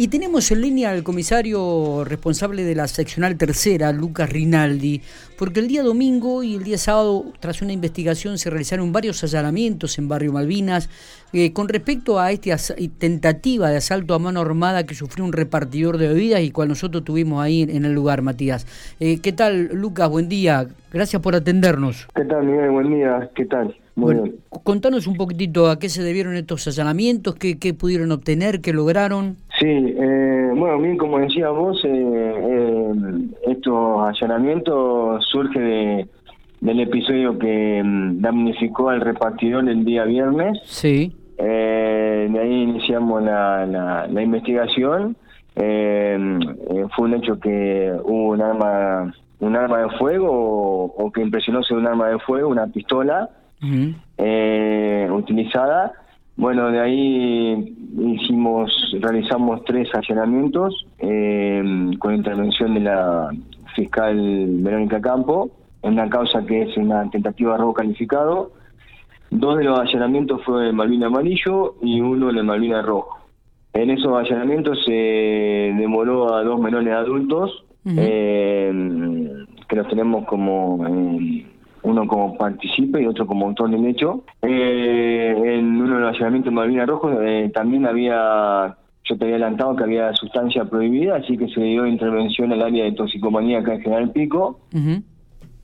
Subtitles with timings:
[0.00, 5.02] Y tenemos en línea al comisario responsable de la seccional tercera, Lucas Rinaldi,
[5.36, 9.98] porque el día domingo y el día sábado, tras una investigación, se realizaron varios allanamientos
[9.98, 10.88] en Barrio Malvinas
[11.32, 12.56] eh, con respecto a esta
[12.98, 17.02] tentativa de asalto a mano armada que sufrió un repartidor de bebidas y cual nosotros
[17.02, 18.68] tuvimos ahí en el lugar, Matías.
[19.00, 20.08] Eh, ¿Qué tal, Lucas?
[20.08, 20.68] Buen día.
[20.92, 22.06] Gracias por atendernos.
[22.14, 22.70] ¿Qué tal, Miguel?
[22.70, 23.28] Buen día.
[23.34, 23.76] ¿Qué tal?
[23.98, 24.36] Muy bien.
[24.62, 29.36] Contanos un poquitos a qué se debieron estos allanamientos, qué, qué pudieron obtener, qué lograron.
[29.58, 32.92] Sí, eh, bueno, bien, como decía vos, eh, eh,
[33.48, 36.08] estos allanamientos surge de,
[36.60, 40.60] del episodio que mm, damnificó al repartidor el día viernes.
[40.64, 41.12] Sí.
[41.36, 45.16] de ahí iniciamos la, la, investigación.
[45.54, 51.78] fue un hecho que hubo un arma un arma de fuego o, que impresionó ser
[51.78, 53.28] un arma de fuego, una pistola
[55.10, 55.92] utilizada
[56.38, 58.70] bueno, de ahí hicimos,
[59.00, 63.30] realizamos tres allanamientos eh, con intervención de la
[63.74, 65.50] fiscal Verónica Campo,
[65.82, 68.52] en una causa que es una tentativa de robo calificado.
[69.32, 73.18] Dos de los allanamientos fue en Malvina Amarillo y uno en el Malvina Rojo.
[73.72, 78.72] En esos allanamientos se demoró a dos menores adultos, eh,
[79.68, 80.86] que los tenemos como...
[80.86, 81.46] Eh,
[81.88, 84.24] uno como participe y otro como autor del hecho.
[84.42, 89.36] Eh, en uno de los allanamientos de Malvina Rojo eh, también había, yo te había
[89.36, 93.74] adelantado que había sustancia prohibida, así que se dio intervención al área de toxicomanía acá
[93.74, 94.60] en General Pico.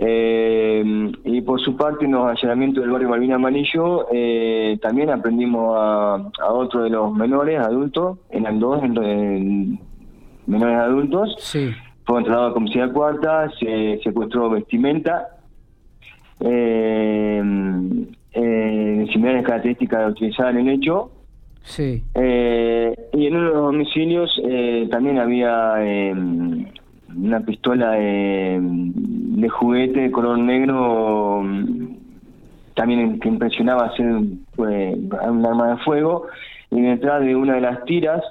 [0.00, 4.06] Eh, y por su parte, en los allanamientos del barrio Malvina Amarillo,
[4.80, 9.78] también aprendimos a, otro de los menores adultos, eran dos en,
[10.46, 11.36] menores adultos.
[11.38, 11.70] Sí.
[12.04, 15.37] Fue entregado a la comisaría cuarta, se secuestró vestimenta
[16.40, 17.42] eh,
[18.32, 21.10] eh, similares características utilizadas en el hecho.
[21.62, 22.02] Sí.
[22.14, 26.14] Eh, y en uno de los domicilios eh, también había eh,
[27.14, 31.44] una pistola de, juguete de color negro,
[32.74, 34.46] también que impresionaba ser un
[35.20, 36.26] arma de fuego,
[36.70, 38.22] y detrás de una de las tiras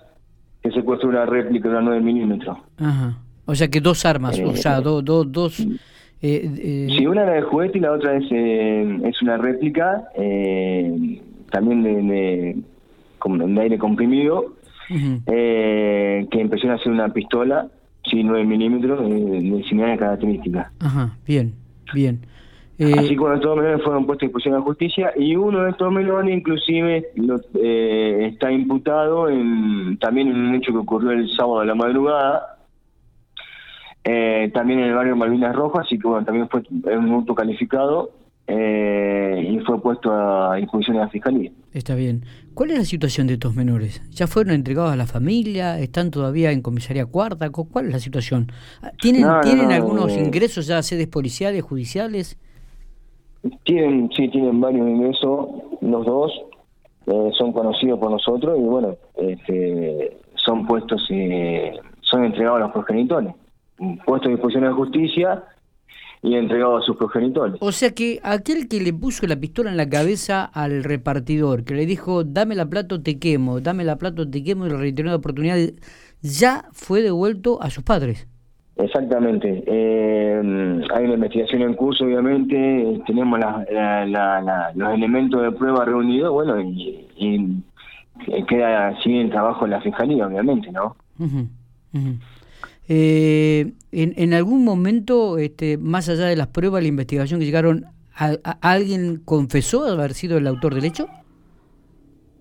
[0.63, 2.57] que secuestró una réplica de una 9 milímetros.
[2.77, 3.17] Ajá.
[3.45, 5.65] O sea que dos armas, o sea, dos dos
[6.21, 10.09] eh, eh, sí, una era de juguete y la otra es, eh, es una réplica,
[10.15, 14.55] eh, también de, de, de, aire comprimido,
[14.87, 17.67] que empezó a ser una pistola,
[18.09, 20.71] sí, 9 milímetros, de similares características.
[20.79, 21.53] Ajá, bien,
[21.93, 22.21] bien.
[22.79, 26.31] Así que estos menores fueron puestos a disposición la justicia y uno de estos menores
[26.31, 27.07] inclusive
[28.27, 32.56] está imputado en, también en un hecho que ocurrió el sábado de la madrugada,
[34.09, 38.11] eh, también en el barrio Malvinas Rojas, así que bueno, también fue un auto calificado
[38.47, 41.51] eh, y fue puesto a disposición de la Fiscalía.
[41.73, 42.23] Está bien.
[42.53, 44.01] ¿Cuál es la situación de estos menores?
[44.11, 45.77] ¿Ya fueron entregados a la familia?
[45.77, 47.49] ¿Están todavía en comisaría cuarta?
[47.49, 48.47] ¿Cuál es la situación?
[49.01, 52.39] ¿Tienen, ¿tienen algunos eh, ingresos ya a sedes policiales, judiciales?
[53.65, 55.49] Tienen, sí, tienen varios ingresos,
[55.81, 56.31] los dos,
[57.37, 63.33] son conocidos por nosotros y bueno, este, son puestos, y son entregados a los progenitores
[64.05, 65.43] puesto a disposición de la justicia
[66.21, 67.57] y entregado a sus progenitores.
[67.61, 71.75] O sea que aquel que le puso la pistola en la cabeza al repartidor, que
[71.75, 75.09] le dijo, dame la plata te quemo, dame la plata te quemo, y le reiteró
[75.09, 75.57] la oportunidad,
[76.21, 78.27] ya fue devuelto a sus padres.
[78.77, 79.63] Exactamente.
[79.65, 87.63] Eh, hay una investigación en curso, obviamente, tenemos los elementos de prueba reunidos, bueno, y,
[88.47, 90.95] queda así el trabajo de la fiscalía, obviamente, ¿no?
[92.89, 97.85] Eh, en, en, algún momento, este, más allá de las pruebas, la investigación que llegaron,
[98.61, 101.07] ¿alguien confesó haber sido el autor del hecho?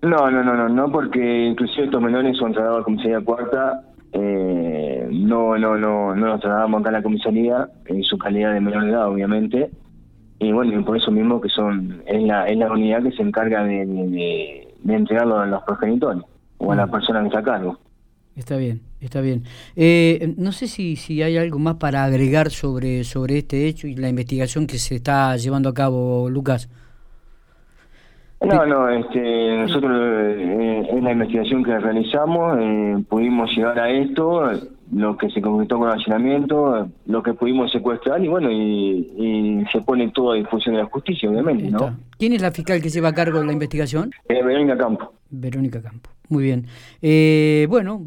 [0.01, 3.83] No, no, no, no, no, porque inclusive estos menores son trasladados a la comisaría cuarta.
[4.13, 8.61] Eh, no, no, no, no los trasladamos acá a la comisaría en su calidad de
[8.61, 9.69] menor de edad, obviamente.
[10.39, 13.63] Y bueno, por eso mismo que son es la, es la unidad que se encarga
[13.63, 16.23] de, de, de entregarlo a los progenitores
[16.59, 17.79] o a la persona que está a cargo.
[18.37, 19.43] Está bien, está bien.
[19.75, 23.95] Eh, no sé si, si hay algo más para agregar sobre, sobre este hecho y
[23.95, 26.69] la investigación que se está llevando a cabo, Lucas.
[28.39, 34.51] No, no, este, nosotros eh, en la investigación que realizamos eh, pudimos llegar a esto,
[34.93, 39.81] lo que se concretó con el allanamiento, lo que pudimos secuestrar y bueno, y, se
[39.81, 41.97] pone todo a disposición de la justicia, obviamente, ¿no?
[42.19, 44.11] ¿Quién es la fiscal que lleva a cargo la investigación?
[44.29, 45.13] Verónica Campo.
[45.31, 46.11] Verónica Campo.
[46.29, 46.67] Muy bien.
[47.01, 48.05] Eh, bueno,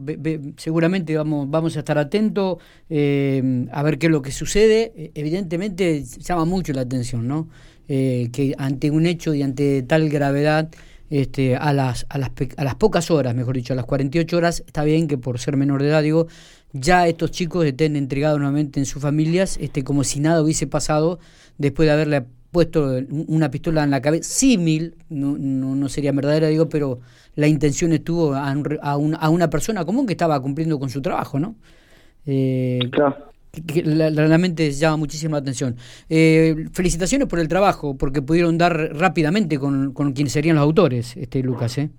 [0.57, 2.59] seguramente vamos, vamos a estar atentos
[2.91, 5.11] eh, a ver qué es lo que sucede.
[5.15, 7.49] Evidentemente llama mucho la atención, ¿no?
[7.89, 10.71] Eh, que ante un hecho y ante tal gravedad
[11.09, 14.63] este, a, las, a, las, a las pocas horas, mejor dicho, a las 48 horas,
[14.65, 16.29] está bien que por ser menor de edad, digo,
[16.73, 21.19] ya estos chicos estén entregados nuevamente en sus familias, este, como si nada hubiese pasado
[21.59, 22.99] después de haberle puesto
[23.29, 27.01] una pistola en la cabeza, símil, no, no, no, sería verdadera, digo, pero
[27.37, 31.39] la intención estuvo a, a, a, una persona común que estaba cumpliendo con su trabajo,
[31.39, 31.55] ¿no?
[32.27, 33.17] Eh, claro.
[33.67, 35.77] Que, realmente llama muchísima atención.
[36.09, 41.17] Eh, felicitaciones por el trabajo, porque pudieron dar rápidamente con, con quienes serían los autores,
[41.17, 41.79] este Lucas.
[41.79, 41.91] ¿eh?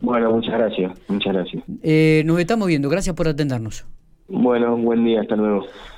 [0.00, 1.62] Bueno, muchas gracias, muchas gracias.
[1.82, 3.86] Eh, nos estamos viendo, gracias por atendernos.
[4.28, 5.66] Bueno, buen día, hasta luego.